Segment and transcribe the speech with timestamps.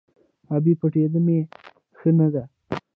[0.55, 0.73] –ابۍ!
[0.79, 1.39] پټېدا مې
[1.97, 2.43] ښه نه ده.